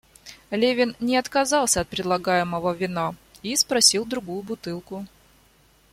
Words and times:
Левин 0.49 0.95
не 0.99 1.15
отказался 1.15 1.81
от 1.81 1.87
предлагаемого 1.87 2.71
вина 2.73 3.13
и 3.43 3.55
спросил 3.55 4.03
другую 4.03 4.41
бутылку. 4.41 5.05